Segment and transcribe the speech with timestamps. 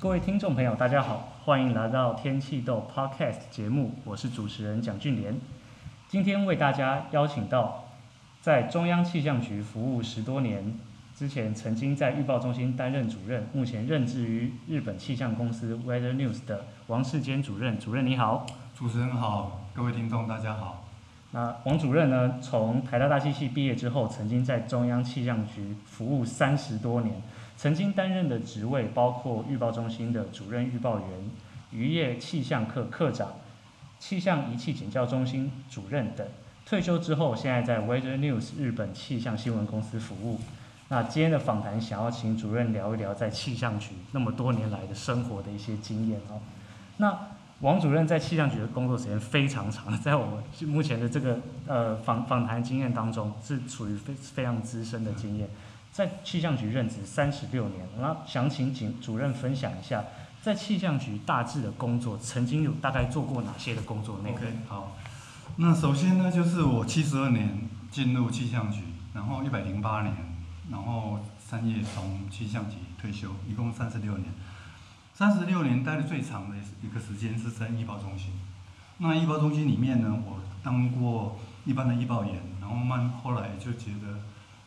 [0.00, 5.36] 各位听众朋友，大家好，欢迎来到天气豆 Podcast 节目，我是主持人蒋俊莲。
[6.06, 7.86] 今天为大家邀请到
[8.40, 10.78] 在中央气象局服务十多年，
[11.16, 17.76] 之前曾经在预报中心担任主任，目前任职于日本气象公司 Weather News 的王世坚主任。
[17.76, 20.84] 主任你好，主持人好，各位听众大家好。
[21.32, 27.20] 那王主任呢，从台大大气系毕业之后，曾经在中央气象局服务三十多年。
[27.58, 31.08] 曾经担任的职位包括预报中心的主任预报员、
[31.72, 33.32] 渔业气象课课长、
[33.98, 36.24] 气象仪器检校中心主任等。
[36.64, 40.38] 退休之后，现在在 Weather News 日本气象新闻公司服务。
[40.88, 46.38] 那今天的访谈，想要请主任聊一聊在气象局那么多年来的生活的一些经验哦。
[46.98, 47.18] 那
[47.60, 55.48] 王主任在气象局的工作时间非常长，在我们目前的这个呃访访谈经验当中，是处于非非常资深的经验。
[55.98, 60.04] 在气象局任职三十六年，那想请请主任分享一下，
[60.40, 64.96] 在气象局大致的工作，曾经有大概做过哪些的工作内容？OK，好，
[65.56, 70.14] 那首先呢，就是我七十二年进入气象局，然后一百零八年，
[70.70, 74.26] 然后三月从气象局退休，一共三十六年。
[75.14, 78.30] 三十六年待的最长的一个时间是在预报中心。
[78.98, 84.20] 那预报中心里面呢，我当过一般的预报员，然后慢后来就觉得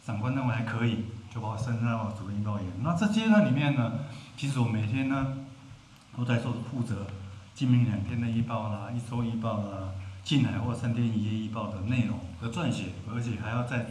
[0.06, 1.06] 长官认为还可以。
[1.34, 2.68] 就把我升上了主任预报员。
[2.84, 3.94] 那这阶段里面呢，
[4.36, 5.38] 其实我每天呢
[6.18, 7.08] 都在做负责
[7.54, 9.94] 今明两天的预报啦，一周预报啦，
[10.26, 13.86] 近海或三天一夜预报的内容的撰写，而且还要在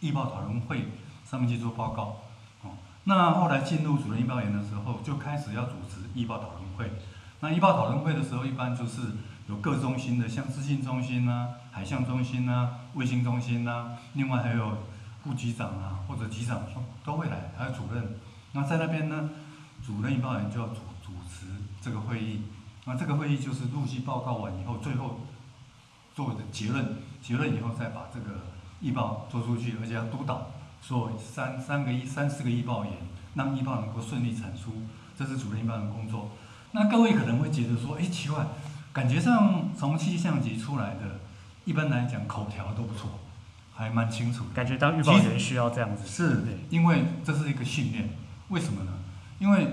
[0.00, 0.88] 预报讨论会
[1.24, 2.16] 上面去做报告。
[2.62, 2.72] 哦，
[3.04, 6.90] 那后来进入主任预报员的时候，就开始要组织预报讨论会。
[7.38, 9.02] 那预报讨论会的时候，一般就是
[9.48, 14.78] 有各中心的，像资讯中心呐、海象中心呐、卫星中心呐，另外还有。
[15.22, 16.62] 副局长啊，或者局长
[17.04, 18.16] 都会来，还有主任。
[18.52, 19.30] 那在那边呢，
[19.84, 21.46] 主任预报员就要主主持
[21.80, 22.42] 这个会议。
[22.84, 25.20] 那这个会议就是陆续报告完以后，最后
[26.14, 28.40] 做的结论，结论以后再把这个
[28.80, 30.48] 预报做出去，而且要督导
[30.82, 32.92] 说三三个一三四个预报员，
[33.34, 34.72] 让预报能够顺利产出，
[35.16, 36.30] 这是主任预报员的工作。
[36.72, 38.44] 那各位可能会觉得说，哎，奇怪，
[38.92, 41.20] 感觉上从气象局出来的，
[41.64, 43.10] 一般来讲口条都不错。
[43.74, 48.10] 还蛮清楚，感觉当预报员需要这样子，是，因为这是一个训练。
[48.48, 48.92] 为什么呢？
[49.38, 49.66] 因为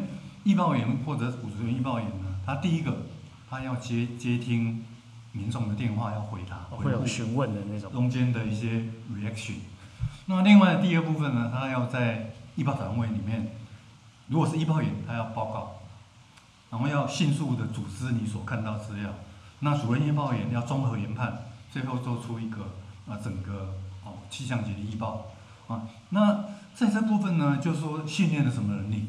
[0.46, 3.06] 预报员或者主任预报员呢，他第一个
[3.50, 4.86] 他要接接听
[5.34, 9.56] 民众的电话，要回答，会有询问的那种，中间的一些 reaction。
[10.28, 13.52] 那另外第二部分呢，他要在预报团会里面，
[14.28, 15.82] 如果是预报员，他要报告，
[16.72, 19.10] 然后要迅速的组织你所看到资料。
[19.60, 22.62] 那主任预报员要综合研判，最后做出一个
[23.08, 23.74] 啊整个。
[24.30, 25.26] 气象局的预报
[25.68, 29.08] 啊，那在这部分呢，就是说训练了什么能力？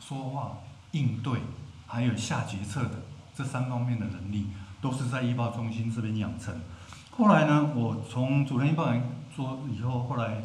[0.00, 0.58] 说话、
[0.92, 1.40] 应对，
[1.86, 3.02] 还有下决策的
[3.34, 4.46] 这三方面的能力，
[4.80, 6.54] 都是在预报中心这边养成。
[7.10, 9.02] 后来呢，我从主任预报员
[9.34, 10.42] 做以后，后来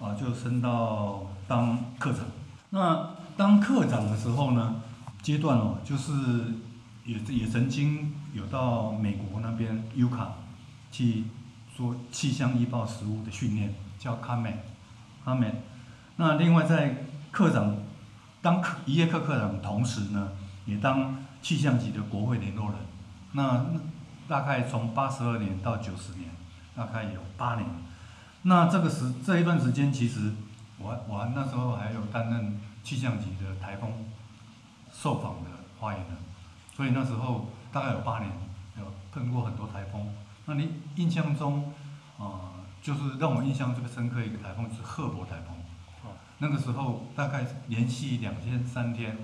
[0.00, 2.24] 啊就升到当课长。
[2.70, 4.82] 那当课长的时候呢，
[5.22, 6.12] 阶段哦，就是
[7.04, 10.26] 也也曾经有到美国那边 UCA
[10.90, 11.24] 去。
[11.80, 15.54] 做气象预报实务的训练叫 COMET，COMET。
[16.16, 17.74] 那另外在课长
[18.42, 20.32] 当课一业课课长同时呢，
[20.66, 22.78] 也当气象局的国会联络人。
[23.32, 23.64] 那
[24.28, 26.28] 大概从八十二年到九十年，
[26.76, 27.66] 大概有八年。
[28.42, 30.34] 那这个时这一段时间，其实
[30.76, 33.90] 我我那时候还有担任气象局的台风
[34.92, 35.48] 受访的
[35.80, 36.08] 发言人，
[36.76, 38.30] 所以那时候大概有八年，
[38.78, 40.06] 有碰过很多台风。
[40.50, 41.72] 那你印象中，
[42.18, 42.50] 啊、呃，
[42.82, 45.56] 就是让我印象这个深刻一个台风是赫伯台风。
[46.02, 49.16] 哦，那个时候大概连续两天三天，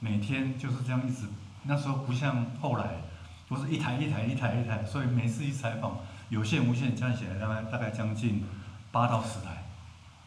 [0.00, 1.26] 每天就是这样一直。
[1.64, 3.02] 那时候不像后来，
[3.50, 5.98] 都是一台一台一台一台，所以每次一采访，
[6.30, 8.42] 有线无线加起来大概大概将近
[8.90, 9.64] 八到十台。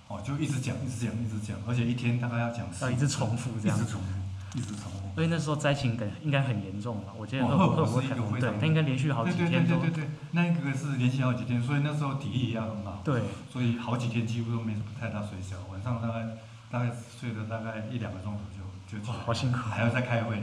[0.08, 2.86] 哦，就一直讲一直讲一直讲，而且一天大概要讲十。
[2.86, 3.76] 要一直重复这样。
[3.76, 4.10] 一直重复。
[4.56, 7.14] 一直重复，所以那时候灾情感应该很严重吧？
[7.18, 9.76] 我记得贺伯是一个非常，对，他应该连续好几天都。
[9.76, 13.02] 对对对对对，那个是连续好几天，所以那时候体力也要很好。
[13.04, 13.22] 对。
[13.52, 16.38] 所以好几天几乎都没什么太大睡觉，晚上大概
[16.72, 19.18] 大概睡了大概一两个钟头就就起来。
[19.26, 19.58] 好辛苦。
[19.58, 20.42] 还要再开会。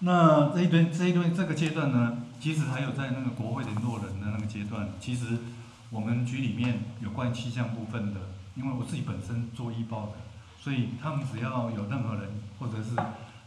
[0.00, 5.38] 那这一段这一段这个阶段呢，其实还有在那个国会联络人的那个阶段，其实
[5.88, 8.20] 我们局里面有关于气象部分的，
[8.56, 10.12] 因为我自己本身做预报的，
[10.60, 12.28] 所以他们只要有任何人
[12.58, 12.94] 或者是。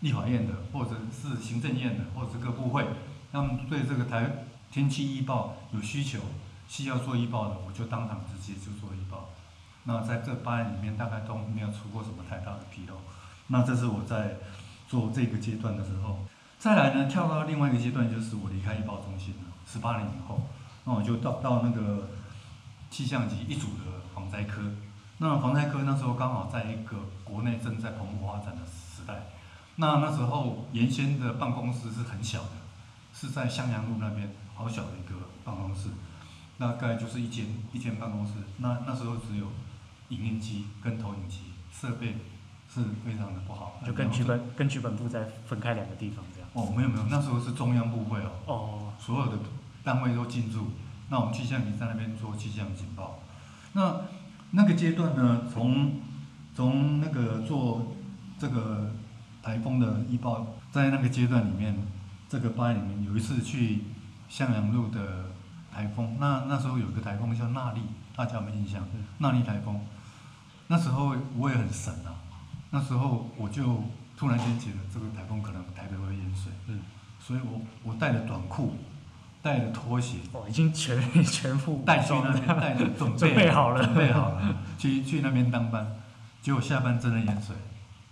[0.06, 2.86] 立法院的，或者是行政院的，或者是各部会，
[3.31, 6.19] 他们对这个台天气预报有需求，
[6.68, 9.31] 需要做预报的，我就当场直接就做预报。
[9.86, 12.94] 那在这八年里面，大概都没有出过什么太大的纰漏。
[13.48, 14.36] 那这是我在
[14.88, 16.19] 做这个阶段的时候，
[16.60, 20.48] 再来呢，跳到另外一个阶段，就是我离开预报中心了，十八年以后，
[20.84, 22.10] 那我就到到那个
[22.92, 24.62] 气象局一组的防灾科。
[25.18, 28.85] 那防灾科那时候刚好在一个国内正在蓬勃发展的时，
[29.77, 32.51] 那那时候原先的办公室是很小的，
[33.13, 35.89] 是在襄阳路那边好小的一个办公室，
[36.57, 38.33] 大概就是一间一间办公室。
[38.57, 39.48] 那那时候只有
[40.10, 41.42] 影印机跟投影机，
[41.72, 42.18] 设备
[42.74, 43.80] 是非常的不好。
[43.86, 46.50] 就跟剧本跟剧本部在分开两个地方这样。
[46.54, 48.31] 哦，没有没有，那时候是中央部会哦。
[48.45, 48.94] 哦。
[49.00, 49.38] 所有的
[49.83, 50.71] 单位都进驻，
[51.10, 53.19] 那我们气象局在那边做气象警报，
[53.74, 54.01] 那。
[54.51, 56.00] 那个阶段呢，从
[56.56, 57.94] 从那个做
[58.39, 58.92] 这个
[59.45, 61.77] 台风的预报，在那个阶段里面，
[62.27, 63.83] 这个班里面有一次去
[64.27, 65.25] 向阳路的
[65.71, 67.81] 台风，那那时候有个台风叫娜莉，
[68.15, 68.83] 大家有没有印象？
[69.19, 69.80] 娜莉台风，
[70.65, 72.18] 那时候我也很神啊，
[72.71, 73.83] 那时候我就
[74.18, 76.80] 突然间觉得这个台风可能台北会淹水，嗯，
[77.19, 78.75] 所以我我带了短裤。
[79.45, 85.86] 带了拖鞋，哦，已经全 全副带去那边，带着准备 准备好了，准备好了，去去那边当班，
[86.42, 87.56] 结果下班真的淹水，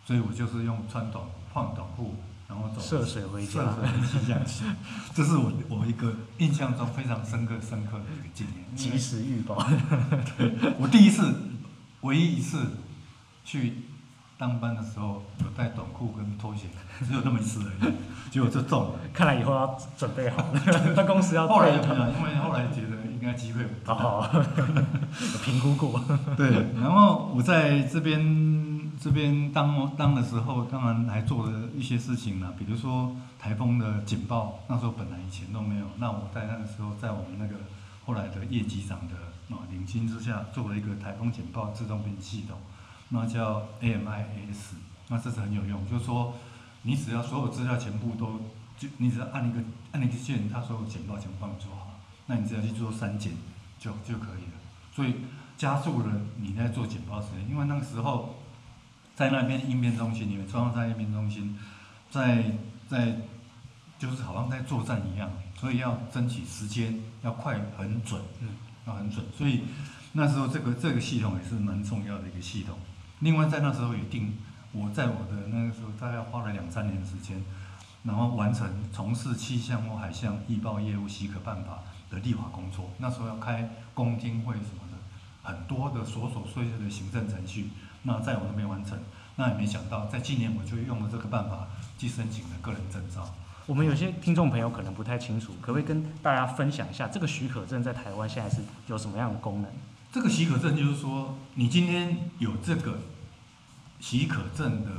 [0.06, 1.24] 所以我就是用穿短
[1.54, 2.16] 换短裤，
[2.48, 3.62] 然后走涉水回家，
[4.10, 4.66] 气象局，
[5.14, 9.56] 这是我我一个印象中非常深刻深刻的一个经验，及时预报，
[10.80, 11.34] 我第一次，
[12.02, 12.60] 唯一一次
[13.44, 13.74] 去。
[14.36, 16.64] 当班的时候有带短裤跟拖鞋，
[17.08, 17.94] 只有那么一次而已，
[18.30, 19.00] 结果就中了。
[19.14, 21.48] 看来以后要准备好了，办公司要。
[21.48, 22.10] 后来怎么样？
[22.18, 23.96] 因为后来觉得应该机会不大。
[23.96, 25.98] 好，有 评估过。
[26.36, 37.56] 对，然后我在这边这边当当的时候，当然还做了一些事情啦，比如说台风的警报，那时候本来以前都没有，那我在那个时候，在我们那个
[38.06, 39.16] 后来的叶局长的
[39.56, 42.58] 啊领军之下，做了一个台风警报自动编辑系统。
[43.08, 44.74] 那叫 AMIS，
[45.08, 46.34] 那这是很有用，就是说，
[46.82, 48.42] 你只要所有资料全部都，
[48.78, 49.60] 就你只要按一个
[49.94, 51.93] 按一个键，它所有简报全部帮你做好，
[52.34, 53.32] 那你只要去做删减
[53.78, 54.58] 就就可以了，
[54.92, 55.18] 所以
[55.56, 58.40] 加速了你在做简报时间，因为那个时候
[59.14, 61.56] 在那边应变中心，你们装在应变中心，
[62.10, 62.44] 在
[62.90, 63.18] 在
[64.00, 68.50] 就是好像在作战一样，所以要争取时间，要快很准，嗯，
[68.88, 69.66] 要很准，所以
[70.14, 72.80] 那时候这个这个系统也是蛮重要的一个系统。
[73.20, 74.36] 另外，在那时候也定，
[74.72, 77.44] 我在我的那个时候大概花了两三年的时间，
[78.02, 81.84] 然后完成从事气象或海象预报业务许可办法
[82.14, 82.92] 的立法工作。
[83.00, 84.98] 那时候要开公听会什么的，
[85.42, 87.70] 很多的琐琐碎碎的行政程序，
[88.04, 89.00] 那在我都没完成。
[89.36, 91.68] 那也没想到，在今年我就用了这个办法
[91.98, 93.34] 去申请了个人证照。
[93.66, 99.72] 我们有些听众朋友可能不太清楚，可不可以跟大家分享一下这个许可证在台湾现在是有什么样的功能？
[100.12, 102.98] 这个许可证就是说，你今天有这个。
[104.00, 104.92] 许可证的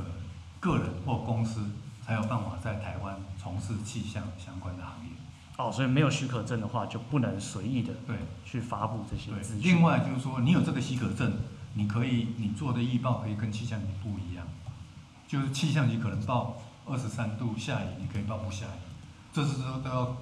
[0.59, 1.63] 个人或公司
[2.03, 5.11] 才有办法在台湾从事气象相关的行业。
[5.57, 8.17] 哦，所以没有许可证的话，就不能随意的对。
[8.45, 9.73] 去发布这些资讯。
[9.73, 11.33] 另外就是说，你有这个许可证，
[11.73, 14.45] 你可以你做的预报可以跟气象局不一样，
[15.27, 18.79] 就是气象局可能报二十三度下雨，你可以报不下雨，
[19.33, 20.17] 这时候都要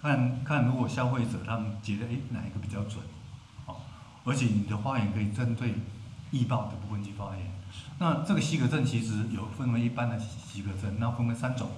[0.00, 3.04] 看看如果消费者他们觉得哎哪一个比较准，
[3.66, 3.76] 哦，
[4.24, 5.74] 而且你的发言可以针对
[6.32, 7.46] 预报的部分去发言。
[7.98, 11.68] 那这个许可证其实有分为一般的许可证，那分为三种，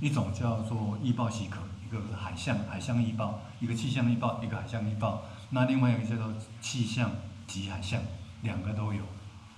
[0.00, 5.22] 一种叫做预报许可，一个海象海象预报，一个气象预报，一个海象预报。
[5.50, 7.10] 那另外一个叫做气象
[7.46, 8.00] 及海象，
[8.42, 9.02] 两个都有。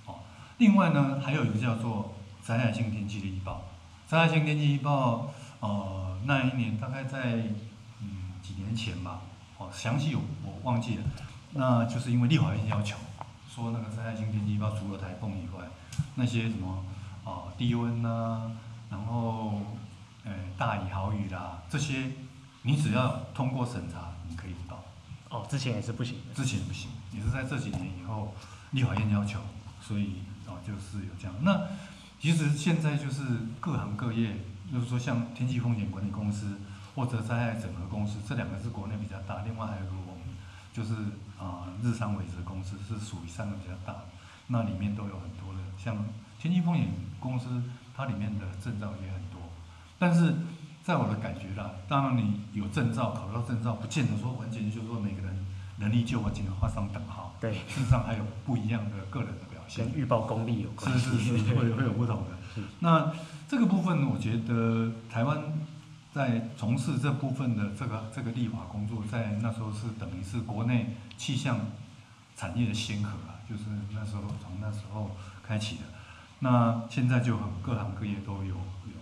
[0.06, 0.16] 哦，
[0.58, 3.64] 另外呢还有一个叫做灾害性天气的预报，
[4.06, 7.44] 灾害性天气预报，呃，那一年大概在
[8.00, 9.20] 嗯几年前吧，
[9.58, 11.04] 哦，详细我我忘记了，
[11.52, 12.96] 那就是因为立法院要求。
[13.48, 15.64] 说那个灾害性天气预报，除了台风以外，
[16.16, 16.84] 那些什么
[17.24, 18.52] 啊、呃、低温呐、
[18.90, 19.62] 然后
[20.24, 22.12] 呃大雨豪雨啦，这些
[22.66, 24.84] 你只要通过审查，你可以报。
[25.30, 26.34] 哦，之前也是不行的。
[26.34, 28.34] 之前不行，也是在这几年以后
[28.72, 29.38] 立法院要求，
[29.80, 31.34] 所以哦就是有这样。
[31.42, 31.68] 那
[32.20, 33.22] 其实现在就是
[33.60, 34.36] 各行各业，
[34.70, 36.58] 就是说像天气风险管理公司
[36.94, 40.36] 或者灾害整合公司，这两个是国内比较大，另外还有个我们
[40.74, 40.94] 就是。
[41.38, 43.94] 啊，日商维持公司是属于三个比较大，
[44.46, 45.94] 那里面都有很多的，像
[46.40, 46.88] 天气风险
[47.20, 47.62] 公司，
[47.94, 49.38] 它里面的证照也很多。
[49.98, 50.34] 但是
[50.86, 55.46] 在我的感觉啦，当然你有证照，考到证照，不见得说完全就是说每个人
[55.78, 57.34] 能力就完全画上等号。
[57.40, 59.84] 对，事实上还有不一样的个人的表现。
[59.84, 61.10] 跟预报功力有关系。
[61.10, 62.30] 是是是，会会有不同的。
[62.54, 63.12] 是那
[63.48, 65.42] 这个部分，我觉得台湾。
[66.14, 71.60] 在从事这部分的这个这个立法工作，在那时候是等于是国内气象
[72.34, 75.10] 产业的先河啊，就是那时候从那时候
[75.46, 75.82] 开启的。
[76.38, 78.95] 那现在就很各行各业都有有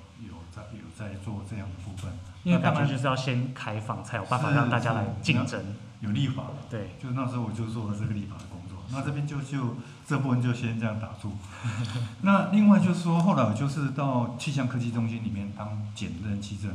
[0.54, 2.12] 在有在做这样的部分。
[2.42, 5.62] 因为感觉就是要先开放，才有办法让大家来竞争。
[6.00, 8.76] 有立法，对，就是那时候我就做了这个立法的工作。
[8.90, 9.74] 那这边就就
[10.06, 11.32] 这部分就先这样打住。
[12.20, 16.70] 那另外就是说，后来我就是到气象科技中心里面当检任气证。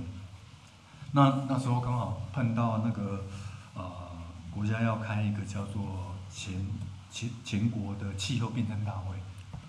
[1.12, 3.24] 那那时候刚好碰到那个
[3.76, 3.84] 呃
[4.50, 6.66] 国家要开一个叫做全
[7.12, 9.16] 全全国的气候变迁大会，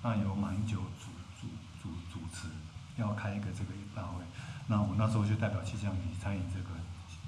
[0.03, 1.49] 那由马英九主主
[1.83, 2.49] 主主持，
[2.97, 4.23] 要开一个这个大会。
[4.69, 6.71] 那我那时候就代表气象局参与这个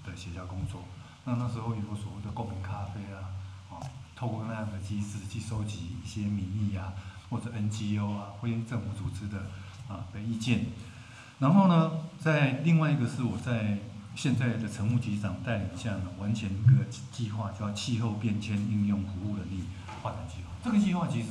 [0.04, 0.82] 的协调工作。
[1.24, 3.30] 那那时候有所谓的公民咖啡啊，
[3.70, 3.80] 哦，
[4.14, 6.92] 透过那样的机制去收集一些民意啊，
[7.30, 9.38] 或者 NGO 啊，非政府组织的
[9.88, 10.66] 啊的意见。
[11.38, 13.78] 然后呢，在另外一个是我在。
[14.14, 19.64] 现在的陈务局长带领下呢，完成一个计划，叫气候变迁应用服务能力
[20.02, 20.50] 发展计划。
[20.62, 21.28] 这个计划其实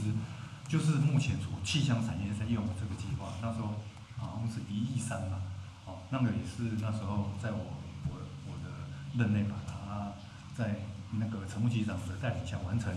[0.68, 3.28] 就是目前所气象产业在用的这个计划。
[3.40, 3.76] 那时候
[4.22, 5.42] 好像是一亿三嘛，
[5.86, 7.58] 哦，那个也是那时候在我
[8.08, 8.16] 我
[8.48, 8.72] 我的
[9.18, 10.14] 任内把它
[10.56, 10.76] 在
[11.12, 12.94] 那个陈副局长的带领下完成。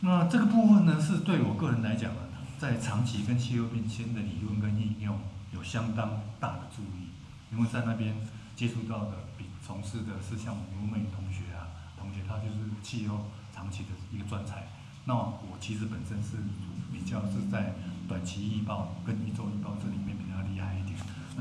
[0.00, 2.20] 那这个部分呢，是对我个人来讲呢，
[2.58, 5.18] 在长期跟气候变迁的理论跟应用
[5.52, 7.10] 有相当大的注意，
[7.52, 8.14] 因为在那边。
[8.56, 11.64] 接触到的比从事的是像吴美同学啊，
[11.98, 14.68] 同学他就是气候长期的一个专才。
[15.06, 16.36] 那我其实本身是
[16.92, 17.72] 比较是在
[18.06, 20.14] 短期预报跟一周预报这里面，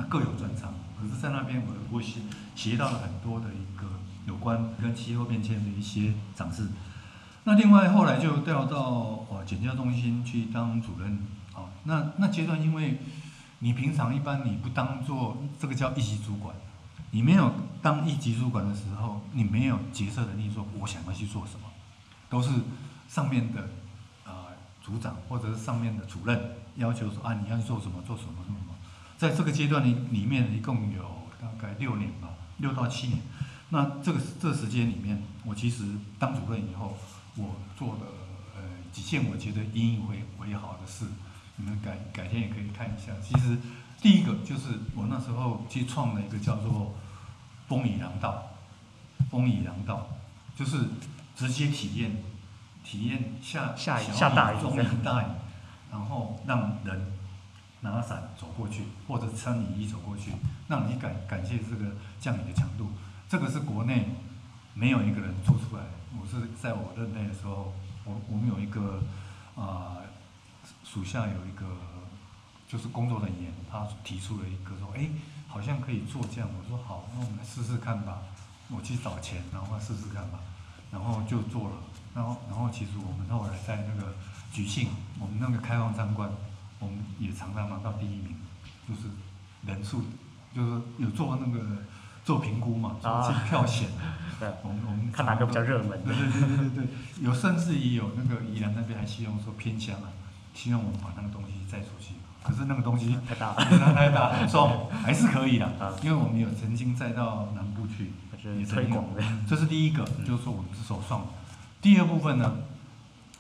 [0.06, 0.74] 各有专长。
[1.00, 2.20] 可是，在那边我我学
[2.56, 3.88] 学到了很多的一个
[4.27, 6.68] 有关跟气候变迁的一些展示。
[7.46, 11.20] 那另外后来就调到呃检校中心去当主任。
[11.53, 13.00] 啊，那那阶段因为
[13.60, 16.56] 你平常一般你不当做这个叫一级主管。
[17.12, 17.51] 你没有
[17.82, 21.65] 当一级主管的时候，你没有决策能力，说我想要去做什么，
[22.29, 22.51] 都是
[23.08, 23.68] 上面的
[24.25, 24.32] 呃
[24.82, 26.39] 组长或者是上面的主任
[26.75, 28.75] 要求说啊，你要做什么做什么做什么。
[29.19, 31.03] 在这个阶段里里面，一共有
[31.39, 33.19] 大概六年吧，六到七年。
[33.69, 35.83] 那这个这时间里面，我其实
[36.17, 36.97] 当主任以后，
[37.35, 37.99] 我做了
[38.55, 38.61] 呃
[38.91, 41.05] 几件我觉得引以为为好的事，
[41.57, 43.11] 你们改改天也可以看一下。
[43.21, 43.57] 其实。
[44.01, 46.95] 第一个就是我那时候去创了一个叫做
[47.67, 48.47] “风雨廊道”，
[49.29, 50.07] 风雨廊道
[50.55, 50.77] 就是
[51.35, 52.23] 直接体验，
[52.81, 55.25] 体验下下下大雨，中雨大雨，
[55.91, 57.11] 然后让人
[57.81, 60.31] 拿伞走过去，或者穿雨衣走过去，
[60.67, 61.86] 让你感感谢这个
[62.19, 62.88] 降雨的强度。
[63.27, 64.09] 这个是国内
[64.74, 65.83] 没有一个人做出来。
[66.19, 67.74] 我是在我任内的时候，
[68.05, 69.01] 我我们有一个
[69.55, 69.98] 啊、
[70.83, 71.65] 属下有一个。
[72.69, 75.09] 就是工作人员，他提出了一个说，哎，
[75.48, 76.48] 好像可以做这样。
[76.55, 78.19] 我说好，那我们来试试看吧。
[78.69, 80.38] 我去找钱，然后试试看吧。
[80.91, 81.75] 然后就做了。
[82.13, 84.13] 然后，然后其实我们后来在那个
[84.53, 86.29] 举庆，我们那个开放参观，
[86.79, 88.36] 我们也常常拿到第一名。
[88.88, 89.01] 就是
[89.67, 90.01] 人数，
[90.55, 91.63] 就是有做那个
[92.25, 93.88] 做评估嘛，做票选。
[94.39, 96.01] 对，我们我们看哪个比较热门。
[96.03, 96.88] 对对对对对，
[97.21, 100.09] 有甚至于有那个宜兰那边还希望说偏乡啊，
[100.55, 102.15] 希望我们把那个东西再出去。
[102.41, 103.55] 可是那个东西太大了，
[103.93, 105.69] 太大了， 说还是可以的，
[106.01, 108.12] 因为我们有曾经再到南部去，
[108.57, 109.21] 也推广的。
[109.48, 111.27] 这是第一个，就是说我们是首创。
[111.81, 112.55] 第二部分呢，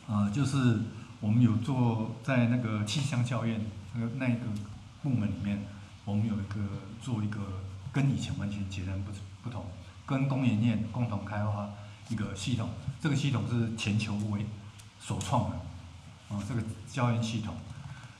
[0.07, 0.81] 呃，就是
[1.19, 3.59] 我们有做在那个气象教院
[3.93, 4.45] 那个那一个
[5.03, 5.65] 部门里面，
[6.05, 6.59] 我们有一个
[7.01, 7.39] 做一个
[7.91, 9.11] 跟以前完全截然不
[9.43, 9.65] 不同，
[10.05, 11.69] 跟工研院共同开发
[12.09, 12.69] 一个系统，
[13.01, 14.45] 这个系统是全球为
[14.99, 15.55] 首创的，
[16.29, 17.55] 啊，这个教院系统。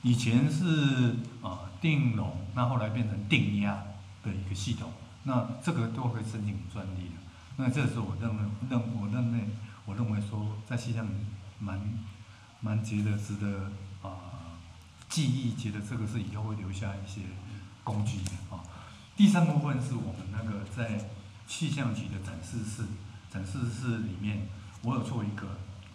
[0.02, 3.82] 以前是啊定容，那后来变成定压
[4.22, 4.90] 的一个系统，
[5.24, 7.14] 那这个都会申请专利的。
[7.56, 9.44] 那这是我认为认我认为
[9.84, 11.06] 我认为说在气象
[11.58, 11.78] 蛮
[12.60, 13.70] 蛮觉得值得
[14.02, 14.56] 啊、
[15.08, 17.22] 记忆，觉得这个是以后会留下一些
[17.82, 18.62] 工具的啊。
[19.16, 21.10] 第三部分是我们那个在
[21.46, 22.84] 气象局的展示室，
[23.30, 24.48] 展示室里面
[24.82, 25.46] 我有做一个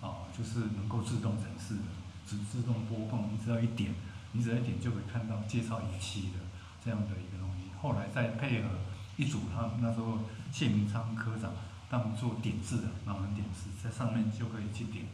[0.01, 1.81] 啊，就是能够自动展示的。
[2.27, 3.93] 只自动播放，你只要一点，
[4.31, 6.39] 你只要一点就可以看到介绍仪器的
[6.84, 7.69] 这样的一个东西。
[7.79, 8.69] 后来再配合
[9.15, 10.17] 一组，他那时候
[10.51, 11.51] 谢明昌科长
[11.88, 15.05] 他们做点字的，然后点字在上面就可以去点，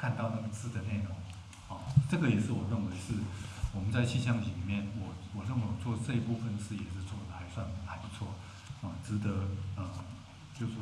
[0.00, 1.14] 看到那个字的内容。
[1.68, 3.12] 啊，这个也是我认为是
[3.74, 8.28] 我们在气象局里面，我我认为我做这一部分事也是做的还算还不错，
[8.82, 9.30] 啊，值得
[9.76, 10.02] 啊，
[10.58, 10.74] 就说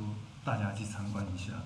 [0.45, 1.65] 大家去参观一下的。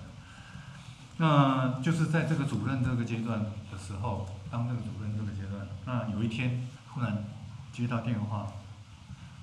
[1.17, 3.39] 那就是在这个主任这个阶段
[3.71, 7.23] 的时候，当这个主任这个阶段，那有一天忽然
[7.71, 8.47] 接到电话，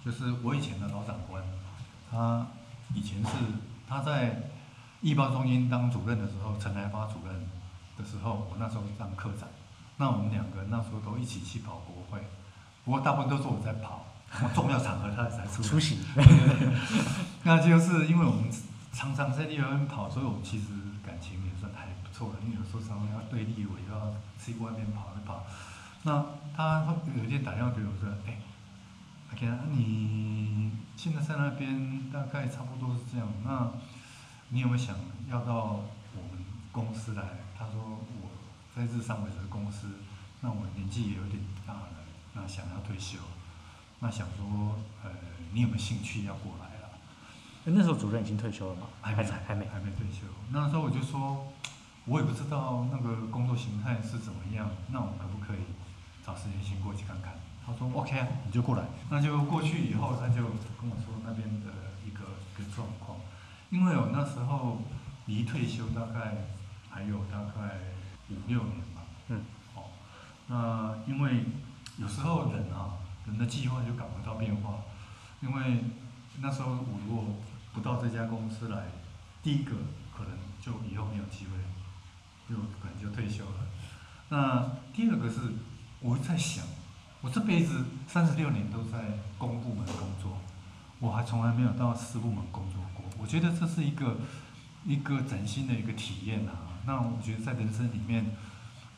[0.04, 1.42] 就是我以前的老长官，
[2.10, 2.46] 他
[2.92, 3.30] 以前是
[3.88, 4.50] 他在
[5.00, 7.48] 预报中心当主任的时候，陈来发主任
[8.00, 9.48] 的时候，我那时候是当科长，
[9.98, 12.24] 那我们两个那时候都一起去跑国会，
[12.84, 14.06] 不过大部分都是我在跑，
[14.54, 15.98] 重要场合他才出 出席。
[17.42, 18.44] 那就是因为我们
[18.92, 20.66] 常常在立法院跑，所以我们其实
[21.04, 22.38] 感情也算还不错的。
[22.44, 25.44] 因为有时候常常要对立委，要去外面跑一跑。
[26.02, 26.24] 那
[26.56, 28.38] 他有一天打电话给我说：“哎、欸，
[29.30, 33.28] 阿健，你现在在那边大概差不多是这样。
[33.44, 33.70] 那
[34.48, 34.96] 你有没有想
[35.28, 35.80] 要到
[36.14, 37.22] 我们公司来？”
[37.60, 37.76] 他说
[38.24, 38.30] ：“我
[38.74, 39.86] 在日商伟哲公司，
[40.40, 41.92] 那我年纪也有点大了，
[42.32, 43.18] 那想要退休。
[43.98, 45.10] 那想说，呃，
[45.52, 46.88] 你有没有兴趣要过来了？”
[47.68, 48.86] 那时候主任已经退休了吗？
[49.02, 50.26] 还没，还没，还没退休。
[50.50, 51.52] 那时候我就说，
[52.06, 55.58] 我也不知道那个工作形态是怎么样，那我可不可以？
[56.24, 57.34] 找时间先过去看看，
[57.66, 58.84] 他说 OK 啊，你就过来。
[59.10, 60.36] 那就过去以后，他就
[60.80, 61.66] 跟我说那边的
[62.06, 62.24] 一个
[62.54, 63.18] 一个状况，
[63.70, 64.80] 因为我那时候
[65.26, 66.36] 离退休大概
[66.90, 67.78] 还有大概
[68.28, 69.02] 五六年吧。
[69.28, 69.42] 嗯。
[69.74, 69.84] 哦，
[70.48, 71.44] 那因为
[71.96, 74.80] 有时候人啊，人的计划就赶不到变化，
[75.40, 75.84] 因为
[76.40, 77.24] 那时候我如果
[77.72, 78.88] 不到这家公司来，
[79.42, 79.72] 第一个
[80.14, 81.52] 可能就以后没有机会，
[82.48, 83.66] 就可能就退休了。
[84.28, 85.38] 那第二个是。
[86.02, 86.64] 我在想，
[87.20, 90.38] 我这辈子三十六年都在公部门工作，
[90.98, 93.04] 我还从来没有到私部门工作过。
[93.18, 94.16] 我觉得这是一个
[94.86, 96.69] 一个崭新的一个体验啊。
[96.86, 98.36] 那我觉得在人生里面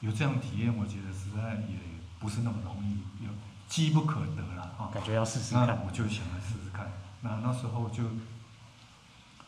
[0.01, 1.77] 有这样体验，我觉得实在也
[2.19, 3.31] 不是那么容易，有
[3.69, 4.91] 机不可得了啊。
[4.93, 5.67] 感觉要试试看。
[5.67, 6.91] 那我就想来试试看。
[7.21, 8.05] 那那时候就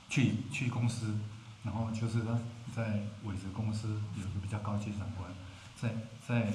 [0.09, 1.19] 去去公司，
[1.63, 2.39] 然后就是他
[2.75, 5.31] 在伟泽公司有个比较高级长官，
[5.77, 5.95] 在
[6.27, 6.53] 在。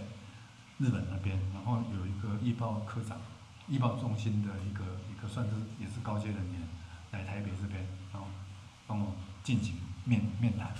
[0.81, 3.17] 日本那边，然后有一个易报科长，
[3.67, 4.81] 易报中心的一个
[5.11, 6.61] 一个算是也是高阶人员
[7.11, 8.25] 来台北这边，然后
[8.87, 10.71] 帮我进行面面谈，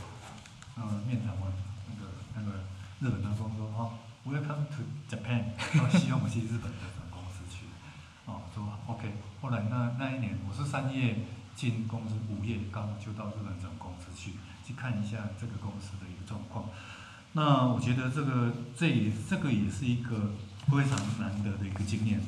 [0.82, 1.52] 嗯，面谈完
[1.90, 2.64] 那个那个
[3.00, 7.66] 日本那边说哦，Welcome to Japan，然后希望我去日本的总公司去，
[8.26, 9.12] 哦，说 OK，
[9.42, 11.20] 后来那那一年我是三月
[11.56, 14.34] 进公司，五月刚好就到日本总公司去，
[14.66, 16.70] 去看一下这个公司的一个状况。
[17.34, 20.32] 那我觉得这个这也这个也是一个
[20.68, 22.20] 非常难得的一个经验，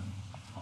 [0.54, 0.62] 哦，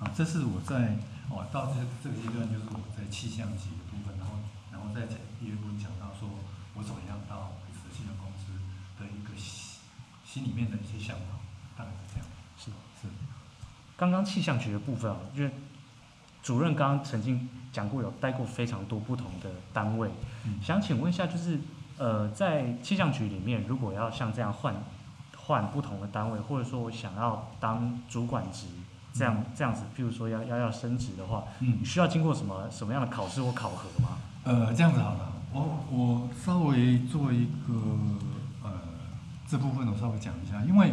[0.00, 0.96] 啊，这是我在
[1.28, 4.32] 哦到这这个阶段，就是我在气象局的部分，然后
[4.72, 5.90] 然后再讲第二部分讲
[6.76, 8.52] 我怎么样到伟哲气象公司
[8.98, 9.80] 的一个心
[10.24, 11.38] 心里面的一些想法，
[11.76, 12.26] 大概是这样。
[12.58, 13.12] 是是。
[13.96, 15.50] 刚刚气象局的部分啊，因为
[16.42, 20.10] 主任刚刚曾经讲过，有待过非常多不同的单位，
[20.44, 21.58] 嗯，想请问一下，就是。
[21.98, 24.74] 呃，在气象局里面，如果要像这样换
[25.34, 28.66] 换不同的单位，或者说我想要当主管职，
[29.14, 34.18] 这样这样子，譬如说要要要升职的话，嗯，需要经过什么什么样的考试或考核吗？
[34.44, 37.72] 呃，这样子好了，我我稍微做一个
[38.62, 38.70] 呃
[39.48, 40.92] 这部分我稍微讲一下，因为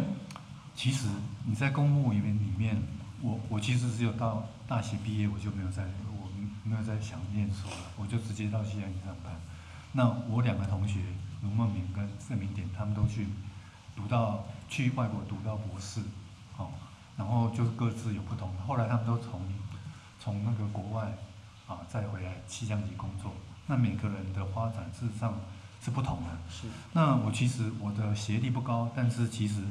[0.74, 1.06] 其实
[1.44, 2.82] 你在公务员里面，
[3.20, 5.84] 我我其实只有到大学毕业，我就没有在
[6.18, 6.30] 我
[6.64, 9.34] 没有在想念书了，我就直接到气象局上班。
[9.92, 11.00] 那我两个同学
[11.42, 13.26] 卢梦明跟盛明典，他们都去
[13.94, 16.00] 读到去外国读到博士，
[16.56, 16.72] 好，
[17.18, 18.62] 然后就各自有不同的。
[18.62, 19.42] 后来他们都从
[20.18, 21.12] 从那个国外
[21.68, 23.30] 啊再回来气象局工作。
[23.66, 25.40] 那每个人的发展事实上
[25.82, 26.30] 是不同的。
[26.50, 26.66] 是。
[26.92, 29.62] 那我其实我的学历不高，但是其实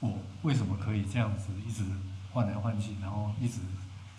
[0.00, 1.84] 我为什么可以这样子一直
[2.32, 3.60] 换来换去，然后一直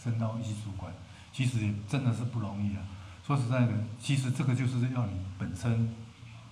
[0.04, 0.92] 升到一级主管，
[1.32, 2.82] 其实也真的是不容易啊。
[3.26, 5.94] 说实在的，其实这个就是要你本身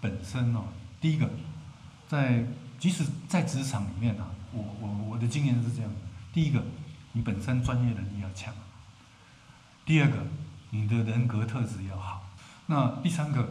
[0.02, 0.66] 本身哦。
[1.00, 1.30] 第一个，
[2.08, 2.46] 在
[2.78, 5.96] 即使在职场里面啊，我我我的经验是这样的：
[6.34, 6.62] 第一个，
[7.14, 8.54] 你本身专业能力要强；
[9.86, 10.18] 第二个，
[10.72, 12.25] 你的人格特质要好；
[12.68, 13.48] 那第三个，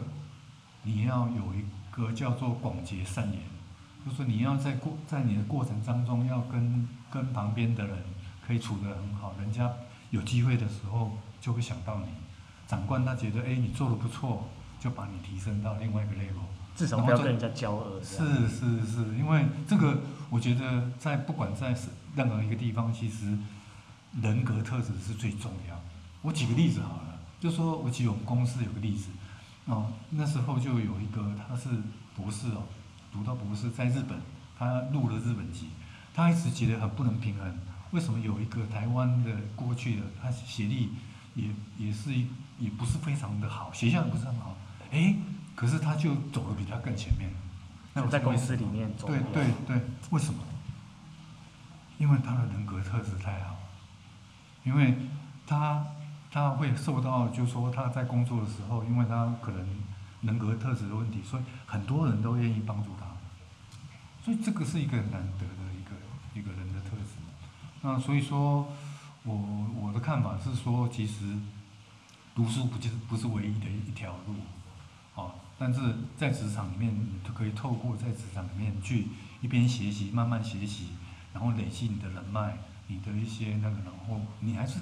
[0.83, 3.39] 你要有一个叫做广结善缘，
[4.05, 7.97] 就是你要在过在你的过程当中，要跟跟旁边的人
[8.45, 9.71] 可以处得很好，人家
[10.09, 12.05] 有机会的时候就会想到你。
[12.67, 14.47] 长官他觉得，哎，你做的不错，
[14.79, 16.43] 就把你提升到另外一个 level。
[16.75, 18.01] 至少不要跟人家交恶。
[18.03, 19.99] 是是是，因为这个，
[20.29, 21.73] 我觉得在不管在
[22.15, 23.37] 任何一个地方，其实
[24.21, 25.79] 人格特质是最重要。
[26.21, 29.09] 我举个例子好了，就说我举我们公司有个例子，
[29.65, 31.69] 哦，那时候就有一个他是
[32.15, 32.63] 博士哦，
[33.11, 34.19] 读到博士在日本，
[34.57, 35.69] 他入了日本籍，
[36.13, 37.57] 他一直觉得很不能平衡，
[37.91, 40.91] 为什么有一个台湾的过去的他学历
[41.35, 41.45] 也
[41.77, 42.27] 也是一。
[42.57, 44.55] 也不是非常的好，学校也不是很好，
[44.89, 45.13] 哎，
[45.55, 47.29] 可是他就走的比他更前面。
[47.93, 49.07] 那我在公司里面走。
[49.07, 50.39] 对对对，为什么？
[51.97, 53.57] 因为他的人格特质太好，
[54.63, 54.97] 因为
[55.45, 55.85] 他
[56.35, 59.65] 他会受到，就是说他在工作的时候，因为他可能
[60.23, 63.05] 人格特质的问题，所以很多人都愿意帮助他。
[64.21, 65.95] 所以这个是一个很难得的一个
[66.37, 67.13] 一个人的特质。
[67.81, 68.67] 那所以说。
[69.27, 69.33] 我
[69.81, 71.35] 我的看法是说，其实
[72.35, 74.35] 读书不就是不是唯一的一条路，
[75.19, 75.81] 啊，但是
[76.15, 79.07] 在职场里面，你都可以透过在职场里面去
[79.41, 80.89] 一边学习，慢慢学习，
[81.33, 84.79] 然后累积你的人脉，你的一些那个，然后你还是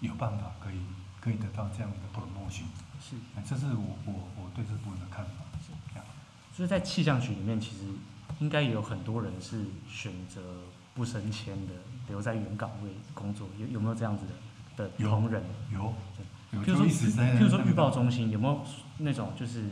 [0.00, 0.80] 有办法可以
[1.20, 2.64] 可以得到这样的 promotion。
[3.00, 5.44] 是，这是我我我对这部分的看法。
[5.60, 5.72] 是。
[5.92, 6.04] 这样。
[6.52, 7.84] 所以在气象局里面，其实
[8.38, 9.64] 应该有很多人是。
[9.88, 10.40] 选择
[10.94, 11.72] 不升迁的，
[12.08, 13.48] 留在原岗位工作。
[13.58, 14.24] 有有没有这样子
[14.76, 15.42] 的的同仁？
[15.72, 15.94] 有。
[16.52, 16.60] 有。
[16.60, 16.86] 比如说，
[17.38, 18.64] 比如说预报中心有没有
[18.98, 19.70] 那种，就是。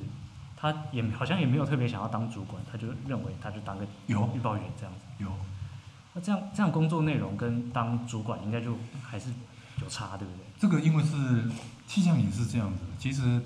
[0.57, 5.01] 他也好像也没有特别想要当主管，他就认为他就当个有预报员这样子。
[5.19, 5.31] 有。
[6.15, 9.31] 那这样这样工作内容跟当主管应该就还是
[9.83, 10.45] 有差，对不对？
[10.59, 11.51] 这个因为是。
[11.87, 13.43] 气象也是这样子，其实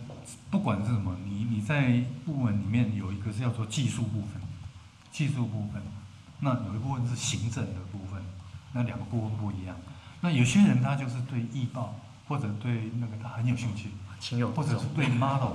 [0.49, 4.41] 不管是什么，你你在部门里面有一个是叫做技术部分，
[5.11, 5.83] 技术部分，
[6.39, 8.23] 那有一部分是行政的部分，
[8.73, 9.77] 那两个部分不一样。
[10.21, 11.97] 那有些人他就是对易报
[12.29, 13.89] 或者对那个他很有兴趣，
[14.21, 15.55] 情有，或者是对 model，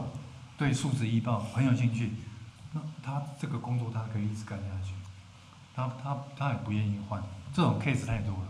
[0.57, 2.11] 对数字易报很有兴趣，
[2.73, 4.93] 那他这个工作他可以一直干下去，
[5.73, 8.47] 他他他也不愿意换，这种 case 太多了，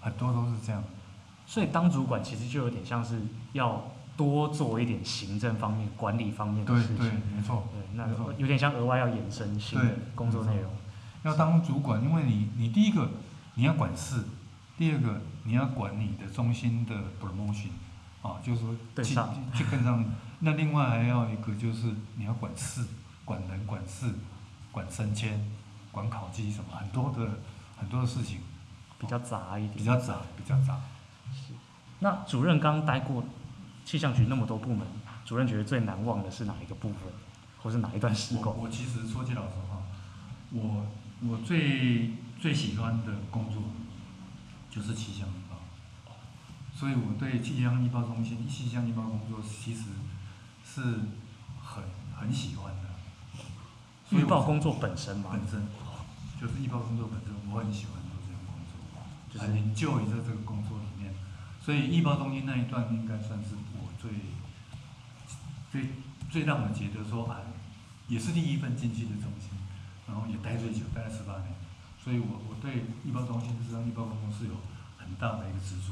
[0.00, 0.82] 很多都是这样。
[1.46, 3.20] 所以当主管其实就有点像是
[3.52, 3.82] 要
[4.16, 6.96] 多做一点行政方面、管理方面的事情。
[6.96, 7.68] 对对，没错。
[7.72, 8.06] 对，那
[8.36, 10.70] 有点像额外要延伸新的工作内容。
[11.22, 13.08] 要当主管，因为你你第一个
[13.54, 14.24] 你要管事，
[14.76, 17.68] 第二个你要管你的中心的 promotion，
[18.22, 20.04] 啊，就是说对上就跟上。
[20.40, 22.84] 那另外还要一个就是你要管事、
[23.24, 24.12] 管人、管事、
[24.70, 25.44] 管升迁、
[25.90, 27.38] 管考绩什么，很多的
[27.76, 28.40] 很多的事情。
[28.98, 29.76] 比较杂一点。
[29.76, 30.78] 比较杂，比较杂。
[32.00, 33.24] 那主任刚待过
[33.84, 34.86] 气象局那么多部门，
[35.24, 36.98] 主任觉得最难忘的是哪一个部分，
[37.62, 38.54] 或是哪一段时光？
[38.54, 39.82] 我我其实说句老实话，
[40.52, 40.86] 我
[41.22, 43.62] 我最最喜欢的工作
[44.68, 45.56] 就是气象预报，
[46.74, 49.84] 所以我对气象预报中心、气象预报工作其实
[50.62, 50.82] 是
[51.62, 51.82] 很
[52.14, 52.82] 很喜欢的。
[54.10, 55.66] 预报工作本身嘛，本身
[56.38, 58.76] 就是预报工作本身，我很喜欢做这样工作，
[59.32, 60.78] 就是 enjoy 在这个工作。
[61.66, 64.08] 所以预报中心那一段应该算是我最
[65.72, 65.90] 最
[66.30, 67.42] 最让我觉得说啊，
[68.06, 69.50] 也是第一份进去的中心，
[70.06, 71.50] 然后也待最久，待了十八年。
[71.98, 74.54] 所以我我对预报中心实际上预报工作是有
[74.96, 75.90] 很大的一个执着，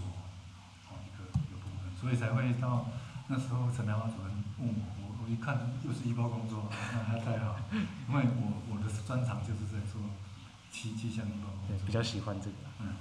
[0.87, 2.87] 哦一个一个部分，所以才会到
[3.27, 7.59] 那时候陈台华主任问我，我我一看又是预报工作，那还太好，
[8.07, 10.01] 因为我我的专长就是在做
[10.71, 12.94] 气气象预报工作，对，比较喜欢这个，嗯。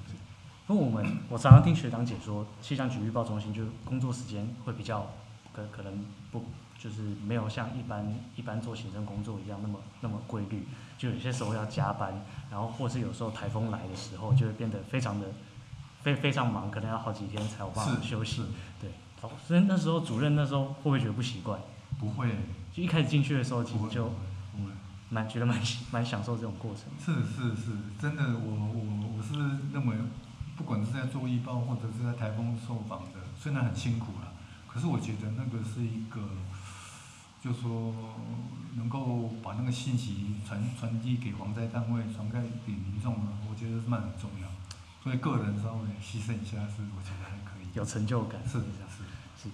[0.70, 5.08] 因为我们我常常听学长解说，气象局预报中心就工作时间会比较
[5.52, 6.46] 可可能不
[6.80, 8.06] 就是没有像一般
[8.38, 10.66] 一般做行政工作一样那么那么规律，
[10.98, 12.14] 就有些时候要加班，
[12.50, 15.28] 然后或是有时候台风来的时候就会变得非常的
[16.02, 18.44] 非非常忙，可能要好几天才有办法休息。
[18.80, 18.90] 对，
[19.46, 21.60] 所以那时候主任那时候会不会觉得不习惯？
[22.00, 22.30] 不会，
[22.72, 24.10] 就一开始进去的时候其实就
[25.10, 26.86] 蛮觉得蛮蛮享受这种过程。
[26.98, 29.34] 是是是，真的我我我是
[29.74, 29.98] 认为。
[30.56, 34.34] 不管是在做预报，或者是在台风受访的，虽然很辛苦了，
[34.68, 36.22] 可是我觉得那个是一个，
[37.42, 37.94] 就说
[38.76, 44.48] 能够把那个信息传传递给防灾单位，传给给民众呢，我觉得是蛮很重要。
[45.04, 47.68] 所以个人稍微牺牲一下，是我觉得还可以。
[47.74, 48.40] 有成就感。
[48.46, 48.66] 是是
[49.44, 49.50] 是。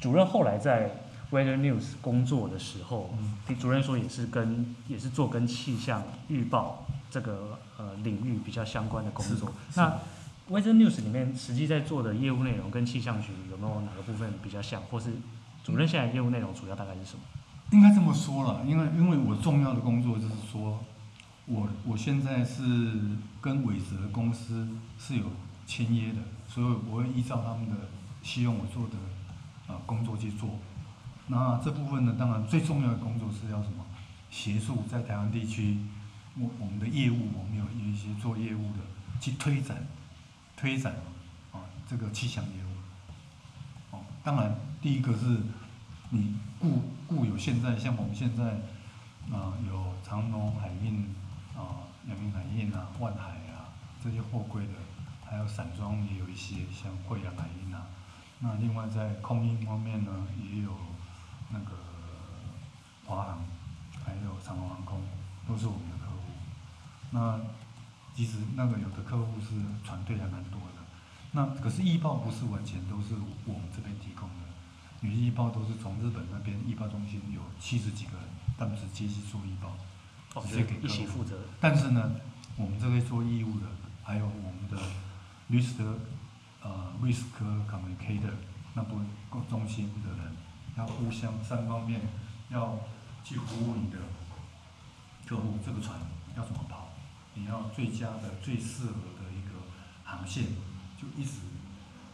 [0.00, 3.14] 主任后来在 Weather News 工作的时候，
[3.46, 9.50] 听、嗯、主任说也是跟也是做跟气象预报这个呃领域比较相关的工作。
[9.74, 9.94] 那
[10.50, 15.10] Weather News 里面实际在做的业务内容跟气象局有没有哪个部分比较像，或是
[15.62, 17.22] 主任现在业务内容主要大概是什么？
[17.72, 20.84] 应该这么说了，因为因为我重要的工作就是说，
[21.46, 22.62] 我我现在是
[23.40, 25.24] 跟伟泽公司是有
[25.66, 27.88] 签约的，所以我会依照他们的
[28.22, 30.50] 希望我做的啊工作去做。
[31.28, 33.82] 那这部分呢，当然最重要的工作是要什么？
[34.30, 35.78] 协助在台湾地区，
[36.38, 38.80] 我我们的业务，我们有有一些做业务的
[39.20, 39.86] 去推展。
[40.56, 40.94] 推展
[41.52, 45.38] 啊，这个气象业务，哦，当然第一个是
[46.10, 48.44] 你固固有现在像我们现在
[49.34, 51.14] 啊有长隆海运
[51.56, 53.68] 啊、阳明海运啊、万海啊
[54.02, 54.72] 这些货柜的，
[55.24, 57.86] 还有散装也有一些像惠阳海运啊。
[58.40, 60.70] 那另外在空运方面呢，也有
[61.50, 61.70] 那个
[63.06, 63.44] 华航，
[64.04, 65.00] 还有长隆航空，
[65.48, 66.18] 都是我们的客户。
[67.10, 67.40] 那
[68.14, 70.82] 其实那个有的客户是团队还蛮多的，
[71.32, 74.46] 那可是易报不是完全都是我们这边提供的，
[75.00, 79.76] 有些预报都是从日本那边易报中心有七十几个人，他们是接去做易报，
[80.42, 80.86] 直接给客户。
[80.86, 81.36] 一起负责。
[81.60, 82.14] 但是呢，
[82.56, 83.66] 我们这边做业务的，
[84.02, 84.80] 还有我们的
[85.48, 85.84] 律师的
[86.62, 87.24] 呃 risk
[87.68, 88.32] communicator
[88.74, 89.00] 那部
[89.50, 90.36] 中心的人，
[90.76, 92.00] 要互相三方面
[92.50, 92.78] 要
[93.24, 93.98] 去服务你的
[95.26, 95.98] 客户，这个船
[96.36, 96.83] 要怎么跑，
[97.34, 99.54] 你要最佳的、最适合的一个
[100.04, 100.44] 航线，
[100.96, 101.40] 就一直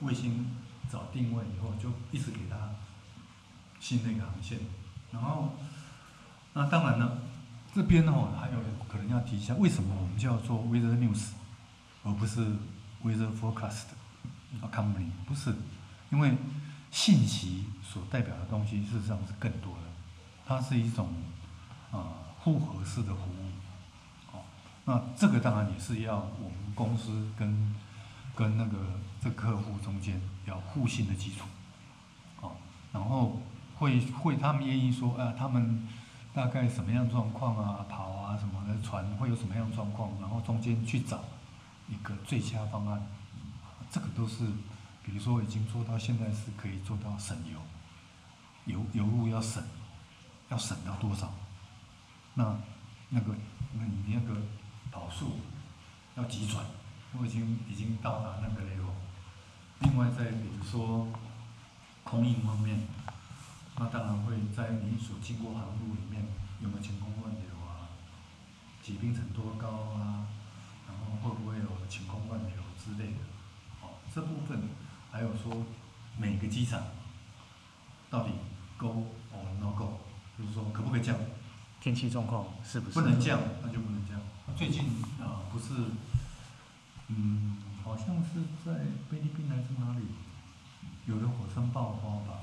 [0.00, 0.56] 卫星
[0.90, 2.56] 找定位以后，就一直给他
[3.78, 4.58] 新的一个航线，
[5.12, 5.54] 然后
[6.54, 7.18] 那当然呢，
[7.74, 11.32] 这边呢还有可能要提一下，为什么我们叫做 weather news，
[12.02, 12.40] 而不是
[13.04, 13.84] weather forecast
[14.72, 15.10] company？
[15.26, 15.54] 不是，
[16.10, 16.36] 因为
[16.90, 19.82] 信息所代表的东西事实上是更多的，
[20.46, 21.12] 它是一种
[21.92, 23.59] 啊复合式的服务。
[24.84, 27.74] 那这个当然也是要我们公司跟
[28.34, 28.78] 跟那个
[29.22, 31.44] 这客户中间要互信的基础。
[32.40, 32.52] 哦，
[32.92, 33.40] 然后
[33.78, 35.88] 会会他们愿意说啊，他们。
[36.32, 37.84] 大概什么样状况啊？
[37.88, 40.12] 跑啊什么的船会有什么样状况？
[40.20, 41.24] 然后中间去找
[41.88, 43.04] 一个最佳方案，
[43.90, 44.46] 这个都是，
[45.04, 47.58] 比如说已经做到现在是可以做到省油，
[48.64, 49.60] 油油路要省，
[50.50, 51.34] 要省到多少？
[52.34, 52.56] 那
[53.08, 53.34] 那个
[53.72, 54.40] 那你那个
[54.90, 55.40] 跑速
[56.16, 56.64] 要急转？
[57.18, 58.92] 我已经已经到达那个 level。
[59.80, 61.08] 另外再比如说
[62.04, 62.78] 空运方面。
[63.78, 66.22] 那当然会在你所经过航路里面
[66.60, 67.88] 有没有晴空万流啊，
[68.82, 70.26] 结冰层多高啊，
[70.86, 73.20] 然后会不会有晴空万流之类的，
[73.80, 74.68] 哦，这部分
[75.10, 75.64] 还有说
[76.18, 76.82] 每个机场
[78.10, 78.32] 到底
[78.76, 80.00] go or no go，
[80.36, 81.16] 就是说可不可以降？
[81.80, 83.00] 天气状况是不是？
[83.00, 84.19] 不能降，那就不能降。
[84.56, 84.84] 最近
[85.20, 85.72] 啊，不是，
[87.08, 90.04] 嗯，好像是在菲律宾还是哪里，
[91.06, 92.40] 有个火山爆发吧。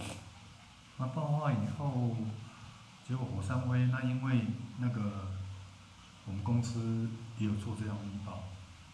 [0.97, 2.15] 那爆发以后，
[3.07, 4.41] 结果火山灰，那因为
[4.79, 5.27] 那个
[6.25, 8.43] 我们公司也有做这样的预报，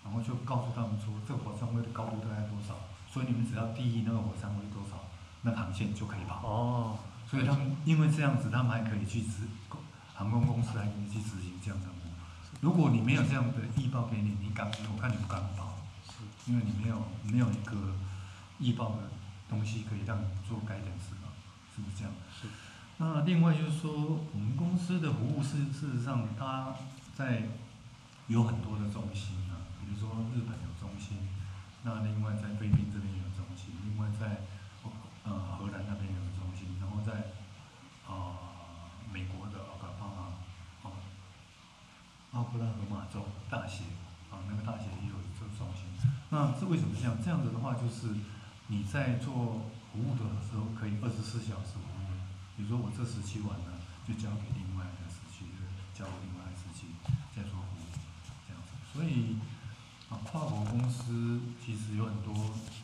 [0.03, 2.75] 然后就告诉他们说，这个火山灰的高度大概多少，
[3.09, 4.99] 所以你们只要定义那个火山灰多少，
[5.43, 6.45] 那航线就可以跑。
[6.45, 6.99] 哦。
[7.25, 9.47] 所以他们因为这样子，他们还可以去执
[10.13, 11.87] 航空公司还可以去执行这样的。
[12.63, 14.71] 如果你没有这样的预报给你，你敢？
[14.95, 15.75] 我看你不敢报。
[16.07, 16.23] 是。
[16.49, 16.95] 因为你没有
[17.25, 17.75] 没有一个
[18.57, 19.11] 预报的
[19.49, 21.13] 东西可以让你做改点事。
[21.75, 22.13] 是不是这样？
[22.31, 22.47] 是。
[22.97, 23.91] 那另外就是说，
[24.31, 26.73] 我们公司的服务是事实上，它
[27.15, 27.49] 在
[28.27, 31.17] 有很多的中心啊，比如说日本有中心，
[31.81, 34.45] 那另外在菲律宾这边有中心，另外在
[35.25, 37.33] 呃荷兰那边有中心，然后在
[38.05, 40.91] 啊、呃、美国的奥克拉荷
[42.31, 43.81] 马啊奥克拉格马州大学
[44.29, 45.89] 啊那个大学也有这个中心。
[46.29, 47.17] 那是为什么这样？
[47.17, 48.13] 这样子的话，就是
[48.67, 49.73] 你在做。
[49.93, 52.09] 服务的时候可以二十四小时服务，
[52.57, 53.77] 比如说我这时期完了，
[54.09, 55.45] 就交给另外一个时期，
[55.93, 56.89] 交给另外一个时期
[57.29, 57.85] 再做服务，
[58.49, 58.73] 这样子。
[58.89, 59.37] 所以
[60.09, 62.33] 啊，跨国公司其实有很多，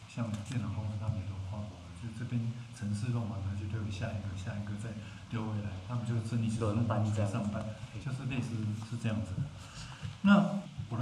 [0.06, 2.38] 像电脑公司他们也都跨国的，就这边
[2.78, 4.94] 城市弄完了就丢给下一个，下一个再
[5.34, 7.66] 丢回来，他们就真的是轮班在上班，
[7.98, 8.54] 就是类似
[8.86, 9.34] 是这样子。
[9.34, 9.49] 那我来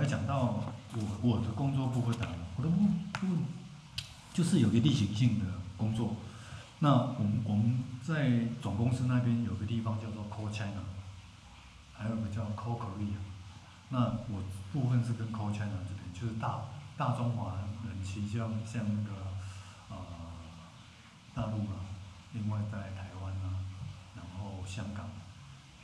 [0.07, 0.63] 讲到
[0.95, 3.45] 我我的工作部分啊，我的部分
[4.33, 5.45] 就是有个例行性的。
[5.77, 6.15] 工作，
[6.79, 10.81] 那我们我们在总公司那边有个地方叫做 Call China，
[11.93, 13.13] 还有个叫 Call Korea。
[13.89, 14.41] 那我
[14.73, 16.61] 部分是跟 Call China 这边，就是大
[16.97, 19.13] 大中华人气，像像那个
[19.91, 19.97] 呃
[21.35, 21.85] 大陆啊，
[22.33, 23.61] 另外在台湾啊，
[24.15, 25.05] 然后香港，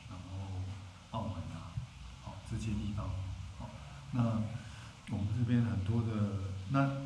[0.10, 0.50] 然后
[1.12, 1.70] 澳门啊，
[2.26, 3.06] 哦这些地方，
[4.14, 4.42] 那
[5.12, 7.04] 我们这边很多的那。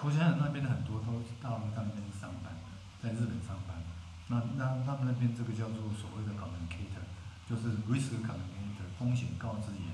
[0.00, 2.72] 国家那边的很多都是大陆那边上班的，
[3.04, 3.92] 在日本上班的。
[4.32, 7.04] 那那他们那边这个叫做所谓的 communicator，
[7.44, 9.92] 就是 risk communicator 风险告知员。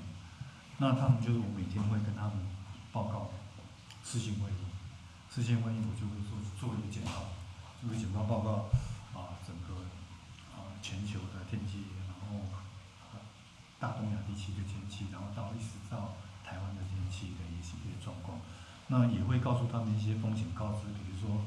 [0.77, 2.39] 那他们就是我每天会跟他们
[2.93, 3.31] 报告
[4.01, 4.63] 视讯会议，
[5.27, 7.35] 视讯会议我就会做做一个简报，
[7.81, 8.71] 做一个简报报告
[9.11, 9.75] 啊，整个
[10.55, 12.47] 啊全球的天气，然后
[13.77, 16.15] 大东亚地区的天气，然后到一直到
[16.47, 18.39] 台湾的天气的一些状况。
[18.87, 21.43] 那也会告诉他们一些风险告知，比如说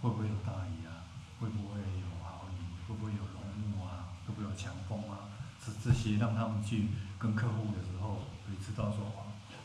[0.00, 1.02] 会不会有大雨啊，
[1.40, 3.42] 会不会有豪雨，会不会有浓
[3.74, 5.26] 雾啊，会不会有强风啊，
[5.58, 6.86] 是这些让他们去
[7.18, 9.02] 跟客户的时候可以知道说。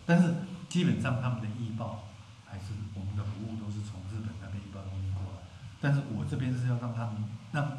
[0.03, 0.33] 但是
[0.67, 2.09] 基本上他们的预报
[2.43, 5.45] 还是我们的服务都是从日本那边预报东西过来，
[5.79, 7.77] 但是我这边是要让他们让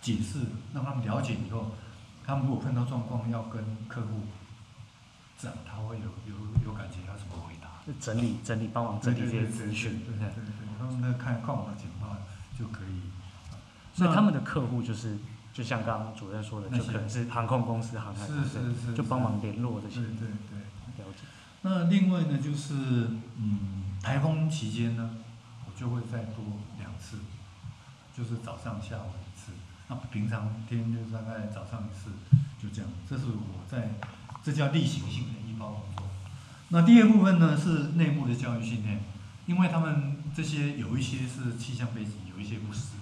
[0.00, 1.70] 解释，让他们了解以后，
[2.26, 4.22] 他们如果碰到状况要跟客户
[5.40, 7.68] 讲，他会有有有感觉，要怎么回答？
[7.98, 10.44] 整理整理，帮忙整理这些资讯，对对对，
[10.78, 12.16] 他们那看看我的简报
[12.58, 13.00] 就可以。
[13.94, 15.18] 所以他们的客户就是，
[15.52, 19.96] 就像刚刚主任说的，就可能是航空公司、航太公司，就帮忙联络这些。
[19.96, 21.24] 对对对，了解。
[21.62, 22.74] 那另外呢，就是
[23.36, 25.16] 嗯，台风期间呢，
[25.66, 26.44] 我就会再多
[26.78, 27.18] 两次，
[28.16, 29.52] 就是早上、下午一次。
[29.88, 32.10] 那平常天就是大概早上一次，
[32.62, 32.90] 就这样。
[33.08, 33.90] 这是我在，
[34.42, 36.06] 这叫例行性的医保工作。
[36.68, 39.00] 那第二部分呢是内部的教育训练，
[39.46, 42.92] 因为他们这些有一些是气象背景，有一些不是。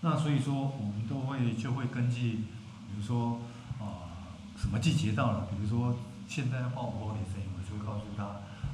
[0.00, 3.40] 那所以说我们都会就会根据，比如说
[3.78, 8.24] 啊、什么季节到了，比如说现在要报五号雷阵雨，我就会告诉他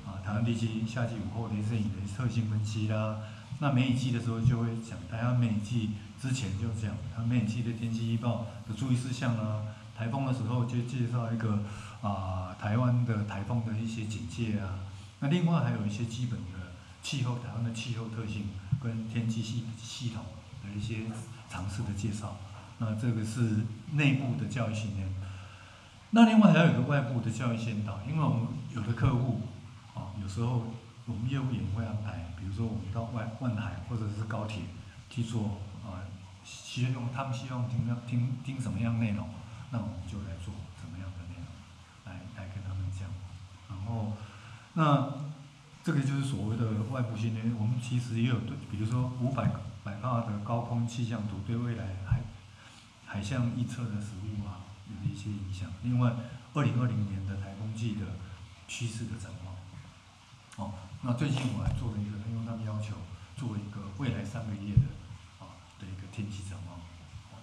[0.08, 3.18] 啊、台湾地区夏季午后雷阵雨的特性分析啦。
[3.58, 9.62] 那梅雨季的时候就会讲，台湾梅雨季之前就讲它梅雨季的天气预报的注意事项啊。
[9.96, 11.58] 台风的时候就介绍一个
[12.06, 14.78] 啊、台湾的台风的一些警戒啊。
[15.20, 18.48] 那另外还有一些基本的气候，台湾的气候特性
[18.82, 20.24] 跟天气系系统
[20.62, 21.06] 的一些
[21.48, 22.36] 常识的介绍。
[22.78, 25.08] 那这个是内部的教育训练。
[26.10, 29.40] 那另外还有一个外部的教育先导，因为我们有的客户
[29.94, 30.64] 啊，有时候
[31.06, 34.62] 我们业务也会安排，比如说我们到外万海或者是高铁
[35.08, 36.04] 去做啊，
[36.44, 39.26] 希望他们希望听听听什么样内容。
[39.70, 41.46] 那我们就来做怎么样的内容，
[42.04, 43.08] 来来跟他们讲。
[43.68, 44.12] 然后，
[44.78, 45.08] 那
[45.82, 47.50] 这个就是所谓的外部训练。
[47.58, 49.50] 我们其实也有对，比如说五百
[49.82, 52.20] 百帕的高空气象图，对未来海
[53.06, 55.70] 海象预测的实务啊，有一些影响。
[55.82, 56.12] 另外，
[56.52, 58.04] 二零二零年的台风季的
[58.68, 59.56] 趋势的展望。
[60.56, 62.96] 哦，那最近我还做了一个，因为他们要求
[63.34, 64.86] 做一个未来三个月的
[65.40, 66.76] 啊的一个天气展望。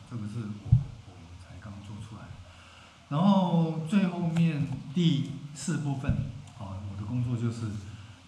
[0.08, 0.70] 这个是我
[1.08, 2.28] 我才刚做出来。
[3.10, 6.14] 然后最后面第四部分，
[7.14, 7.68] 工作就是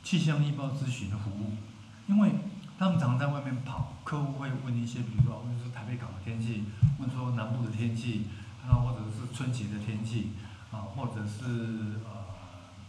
[0.04, 1.58] 气象预报咨询的服务，
[2.06, 2.34] 因为
[2.78, 6.66] 他们常在外面跑，客户会问一些，比如说问说台北港的天气，
[7.00, 8.28] 问说南部的天气，
[8.62, 10.34] 啊或者是春节的天气，
[10.72, 12.30] 啊或者是呃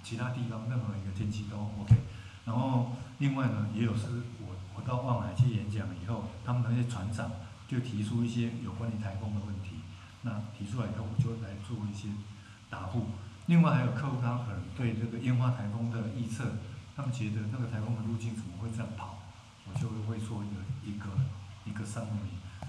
[0.03, 1.97] 其他地方任何一个天气都 OK。
[2.45, 7.31] 然后另外呢，也有是我我到望海去演讲以后，他们那些船长
[7.67, 9.81] 就提出一些有关于台风的问题。
[10.21, 12.09] 那提出来以后，我就来做一些
[12.69, 13.07] 答复。
[13.47, 16.45] 另外还有客户，他可能对这个烟花台风的预测，
[16.95, 19.19] 他们觉得那个台风的路径怎么会这样跑，
[19.65, 21.07] 我就会做一个一个
[21.65, 22.11] 一个三维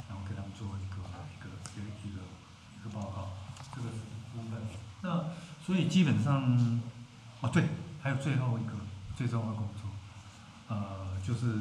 [0.07, 0.97] 然后给他们做一个
[1.33, 2.21] 一个一个
[2.79, 3.29] 一个报告。
[3.75, 3.97] 这个是
[4.33, 4.61] 部分。
[5.01, 5.25] 那
[5.65, 6.81] 所以基本上，
[7.41, 7.67] 哦对，
[8.01, 8.73] 还有最后一个
[9.15, 9.89] 最重要的工作，
[10.67, 11.55] 呃，就是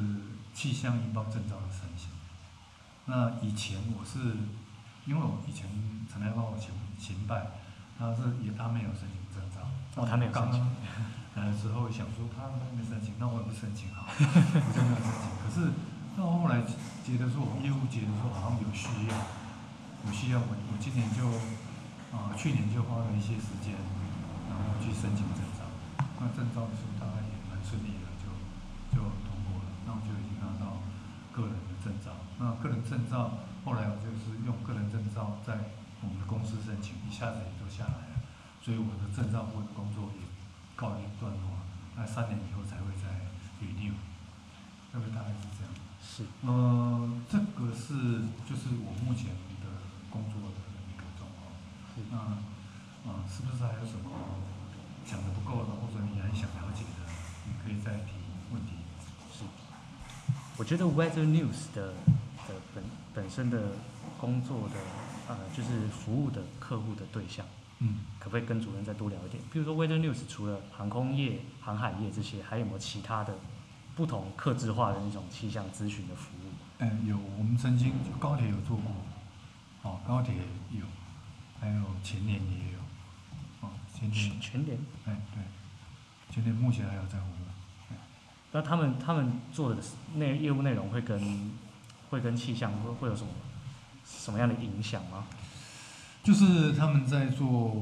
[0.53, 2.09] 气象预报证照的申请。
[3.05, 4.35] 那以前我是。
[5.07, 5.65] 因为我以前
[6.11, 7.47] 陈来帮我请请拜，
[7.97, 9.65] 他是也他没有申请证照，
[9.97, 10.61] 哦，他没有申请。
[11.35, 15.25] 来的时候想说他没申请，那我也不申请好， 我就没有申请。
[15.41, 15.73] 可是
[16.17, 16.61] 到后来
[17.05, 19.13] 觉得说我们业务觉得说好像有需要，
[20.05, 21.25] 有需要我我今年就
[22.13, 23.77] 啊、呃、去年就花了一些时间，
[24.49, 25.65] 然后去申请证照。
[26.17, 28.25] 那证照的时候大概也蛮顺利的，就
[28.93, 29.69] 就通过了。
[29.85, 30.81] 那我就已经拿到
[31.33, 32.13] 个人的证照。
[32.41, 33.45] 那个人证照。
[33.65, 35.53] 后来我就是用个人证照在
[36.01, 38.21] 我们的公司申请，一下子也就下来了，
[38.61, 40.21] 所以我的证照部的工作也
[40.75, 41.57] 告一段落。
[41.95, 43.09] 那三年以后才会再
[43.57, 43.97] renew，
[44.93, 45.73] 大概大概是这样。
[45.97, 46.23] 是。
[46.45, 49.65] 呃，这个是就是我目前的
[50.09, 51.49] 工作的一个状况。
[51.95, 52.05] 是。
[52.11, 52.17] 那
[53.09, 54.11] 啊，是不是还有什么
[55.05, 57.09] 讲的不够的，或者你还想了解的，
[57.45, 58.13] 你可以再提
[58.53, 58.73] 问题。
[59.33, 59.43] 是。
[60.57, 61.93] 我觉得 Weather News 的
[62.47, 62.83] 的本。
[63.17, 63.71] 本身的
[64.19, 65.06] 工作的呃，
[65.57, 67.43] 就是服务的客户的对象，
[67.79, 69.41] 嗯，可不可以跟主任再多聊一点？
[69.51, 73.33] 比如说 Weather News 除了航空业、航海业这些，还有没有其他的
[73.95, 76.51] 不同客制化的那种气象咨询的服务？
[76.77, 78.91] 嗯，有，我们曾经高铁有做过，
[79.81, 80.35] 哦，高铁
[80.71, 80.85] 有，
[81.59, 82.79] 还有前年也有，
[83.61, 85.43] 哦，前年全年，哎对，
[86.35, 87.33] 前年目前还有在服务。
[88.51, 89.81] 那他们他们做的
[90.15, 91.51] 内业务内容会跟？
[92.09, 93.29] 会跟气象会会有什么
[94.05, 95.27] 什么样的影响吗？
[96.27, 97.73] 就是他们在做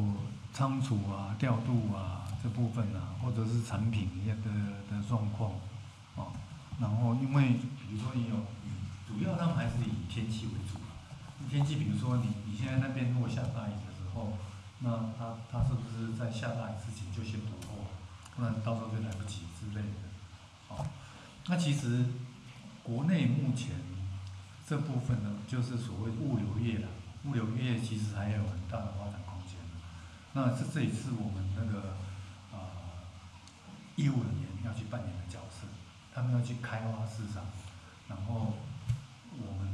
[0.53, 4.51] 仓储啊、调度啊这部分啊，或者是产品一样的
[4.87, 5.53] 的状况
[6.15, 6.29] 啊。
[6.79, 8.35] 然后因为比如说你有，
[9.07, 10.77] 主要他们还是以天气为主。
[11.49, 14.37] 天气比如说你你现在那边如果下大雨的时候，
[14.81, 17.89] 那他他是不是在下大雨之前就先补货，
[18.35, 19.97] 不然到时候就来不及之类的。
[20.67, 20.85] 好，
[21.47, 22.05] 那其实
[22.83, 23.71] 国内目前。
[24.67, 26.87] 这部分呢，就是所谓物流业了。
[27.25, 29.57] 物流业其实还有很大的发展空间。
[30.33, 31.89] 那这这也是我们那个
[32.51, 35.67] 啊、呃、业务人员要去扮演的角色。
[36.13, 37.43] 他们要去开发市场，
[38.07, 38.53] 然后
[39.35, 39.67] 我们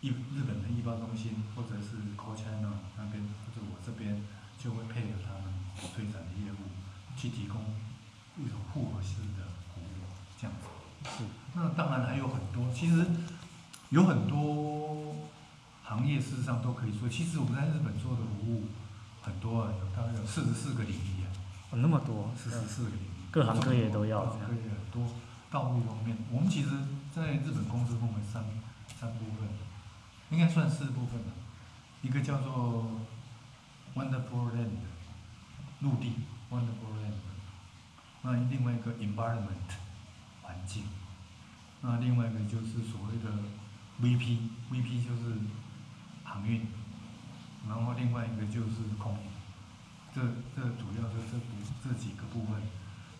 [0.00, 4.22] 日日本的预报中心或者是 Call China 那边或者我这边
[4.62, 5.52] 就会配合他们
[5.92, 6.70] 推展的业务，
[7.16, 7.60] 去提供
[8.38, 9.42] 一种复合式的
[9.74, 10.06] 服务，
[10.40, 11.18] 这样子。
[11.18, 11.24] 是。
[11.54, 13.04] 那当然还有很多，其实
[13.90, 14.85] 有很多
[15.88, 18.64] 行业事实上都可以说，其实我们在日本做的服务
[19.22, 21.30] 很多啊，有大概有四十四个领域啊。
[21.70, 24.24] 哦，那么多，四十四个领域，各行各业都要。
[24.24, 25.08] 各行各业很多，
[25.50, 26.70] 道路方面，我们其实
[27.14, 28.44] 在日本公司分为三
[28.98, 29.48] 三部分，
[30.30, 31.32] 应该算四部分了。
[32.02, 32.90] 一个叫做
[33.94, 34.82] Wonderful Land，
[35.80, 36.12] 陆地
[36.50, 37.14] Wonderful Land，
[38.22, 39.70] 那另外一个 Environment，
[40.42, 40.84] 环境，
[41.80, 43.30] 那另外一个就是所谓的
[44.00, 45.38] VP，VP 就是
[46.26, 46.66] 航运，
[47.68, 49.30] 然后另外一个就是空运，
[50.12, 50.20] 这
[50.54, 52.60] 这主要是这这几个部分。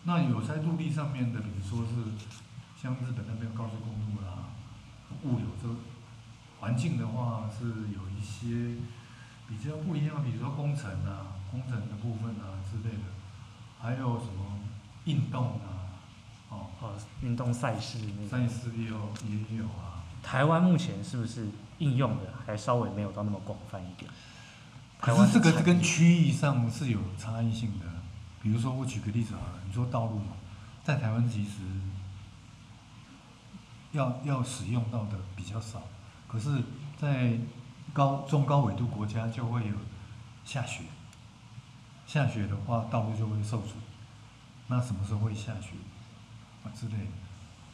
[0.03, 1.93] 那有在陆地上面的，比如说是
[2.79, 4.49] 像日本那边高速公路啦，
[5.23, 5.67] 物流这。
[6.59, 8.81] 环境的话是有一些
[9.47, 13.03] 比较不一样，比如说工程啊、工程的部分啊之类的，
[13.79, 14.59] 还有什么
[15.05, 16.01] 运动啊，
[16.49, 20.01] 哦，哦，运动赛事那赛事也有也有啊。
[20.21, 21.47] 台湾目前是不是
[21.79, 24.09] 应用的还稍微没有到那么广泛一点？
[24.99, 27.85] 可是这个跟区域上是有差异性的。
[28.41, 30.33] 比如说我举个例子好了，你说道路嘛，
[30.83, 31.61] 在台湾其实
[33.91, 35.83] 要要使用到的比较少。
[36.27, 36.61] 可是，
[36.97, 37.37] 在
[37.93, 39.73] 高中高纬度国家就会有
[40.45, 40.83] 下雪，
[42.05, 43.75] 下雪的话道路就会受损。
[44.67, 45.71] 那什么时候会下雪
[46.63, 47.11] 啊之类的？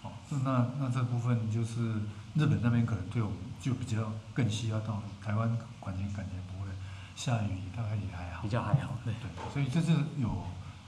[0.03, 0.11] 哦，
[0.43, 2.01] 那那这部分就是
[2.35, 6.69] 日本那边可能对我们就比较更需要到，台湾环境感觉不会
[7.15, 8.41] 下雨，大概也还好。
[8.43, 9.53] 比较还好，对对。
[9.53, 10.45] 所以这是有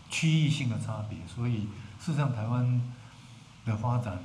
[0.09, 1.19] 区域性的差别。
[1.27, 1.67] 所以
[1.99, 2.81] 事实上台湾
[3.65, 4.17] 的发展。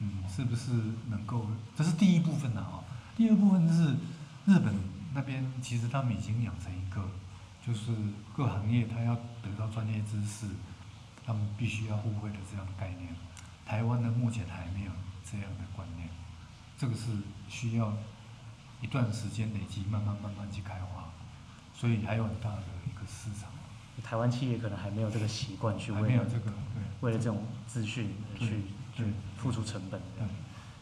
[0.00, 0.72] 嗯，是不是
[1.08, 1.46] 能够？
[1.74, 2.82] 这是第一部分的啊。
[3.16, 3.92] 第二部分是
[4.44, 4.74] 日本
[5.14, 7.00] 那边，其实他们已经养成一个，
[7.64, 7.92] 就是
[8.36, 10.46] 各行业他要得到专业知识，
[11.24, 13.08] 他们必须要互惠的这样的概念。
[13.64, 14.90] 台湾呢，目前还没有
[15.24, 16.03] 这样的观念，
[16.78, 17.10] 这个是
[17.48, 17.92] 需要
[18.80, 21.04] 一段时间累积，慢慢慢慢去开花，
[21.74, 23.50] 所以还有很大的一个市场。
[24.02, 28.62] 台湾企业可能还没有这个习惯去为没有这个对，为了这种资讯去。
[28.96, 29.02] 去，
[29.36, 30.00] 付出成本。
[30.16, 30.24] 对，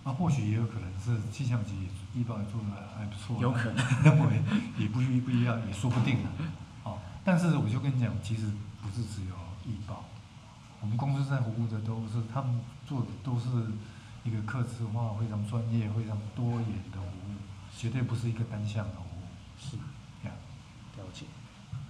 [0.05, 1.73] 那或许也有可能是气象局
[2.15, 3.41] 预报也做的还不错。
[3.41, 4.43] 有可能，认 为
[4.77, 6.19] 也不一不一样，也说不定。
[6.85, 9.35] 哦，但是我就跟你讲，其实不是只有
[9.65, 10.05] 预报，
[10.83, 13.49] 我们公司在服务的都是他们做的都是
[14.25, 17.35] 一个客制化、非常专业、非常多元的服务，
[17.77, 19.25] 绝对不是一个单向的服务。
[19.59, 19.77] 是，
[20.23, 20.37] 这样，
[20.99, 21.27] 了解。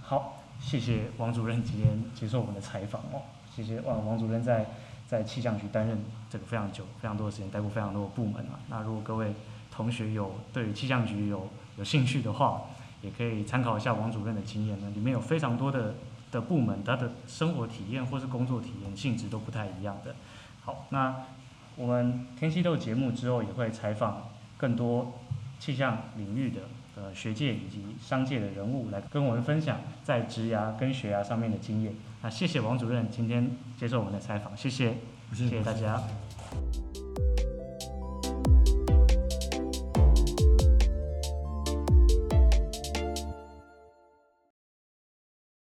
[0.01, 3.21] 好，谢谢王主任今天接受我们的采访哦，
[3.55, 4.65] 谢谢王王主任在。
[5.05, 8.57] 在气象局担任这个非常久、非常多的时间，待过非常多的部门啊。
[8.67, 9.31] 那如果各位
[9.69, 12.61] 同学有对于气象局有有兴趣的话，
[13.03, 14.89] 也可以参考一下王主任的经验呢。
[14.95, 15.93] 里面有非常多的
[16.31, 20.15] 的部门，他的生活体验或是工作体验性质都不太一样的。
[20.63, 21.13] 好，那
[21.75, 25.13] 我们天气豆节目之后也会采访更多
[25.59, 26.61] 气象领域的
[26.95, 31.93] 呃学界以及商界的人物，来跟我们分享在职涯跟学涯上面的经验。
[32.21, 34.95] 那谢谢王主任今天接受我们的采访，谢谢，
[35.33, 36.01] 谢谢大家。